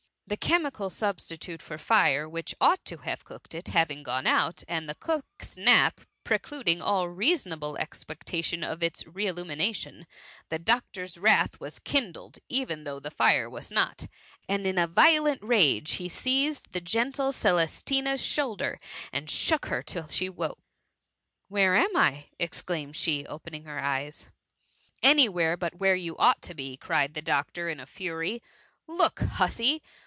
The 0.27 0.37
chemical 0.37 0.89
substitute 0.89 1.61
for 1.61 1.77
fire, 1.77 2.29
which 2.29 2.55
ought 2.61 2.85
to 2.85 2.99
have 2.99 3.25
cooked 3.25 3.51
it^ 3.51 3.67
having 3.67 4.01
gone 4.01 4.25
out, 4.25 4.63
and 4.65 4.87
the 4.87 4.95
cook^s 4.95 5.57
nap 5.61 5.99
precluding 6.23 6.81
all 6.81 7.09
reasonable 7.09 7.75
expec 7.77 8.23
tation 8.23 8.65
of 8.65 8.81
its 8.81 9.05
re 9.05 9.27
illumination, 9.27 10.07
the 10.47 10.57
doctor^s 10.57 11.21
wrath 11.21 11.59
was 11.59 11.79
kindled, 11.79 12.39
though 12.49 13.01
the 13.01 13.11
fire 13.11 13.49
was 13.49 13.73
not, 13.73 14.07
and 14.47 14.65
in 14.65 14.77
a 14.77 14.87
violent 14.87 15.43
rage 15.43 15.95
he 15.95 16.07
seized 16.07 16.71
the 16.71 16.79
gentle 16.79 17.33
Celestina^s 17.33 18.21
shoulder, 18.23 18.79
and 19.11 19.29
shook 19.29 19.65
her 19.65 19.83
till 19.83 20.07
she 20.07 20.29
woke." 20.29 20.59
Where 21.49 21.75
am 21.75 21.97
I 21.97 22.11
?^ 21.97 22.11
exclaimed 22.39 22.95
she, 22.95 23.25
opening 23.25 23.65
her 23.65 23.81
eyes." 23.83 24.29
Any 25.03 25.27
where 25.27 25.57
but 25.57 25.75
where 25.75 25.95
you 25.95 26.15
ought 26.15 26.41
to 26.43 26.53
be,^ 26.53 26.79
cried 26.79 27.15
the 27.15 27.21
doctor, 27.21 27.67
in 27.67 27.81
a 27.81 27.85
fury." 27.85 28.41
Look, 28.87 29.19
hussy 29.19 29.81